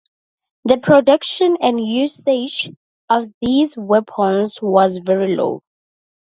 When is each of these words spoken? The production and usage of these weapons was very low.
The 0.65 0.77
production 0.79 1.57
and 1.61 1.79
usage 1.79 2.71
of 3.07 3.31
these 3.39 3.77
weapons 3.77 4.57
was 4.59 4.97
very 4.97 5.35
low. 5.35 5.61